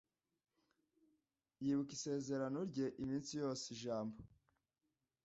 Yibuka 1.63 1.91
isezerano 1.97 2.59
rye 2.69 2.87
iminsi 3.03 3.31
yose 3.41 3.63
ijambo 3.75 4.17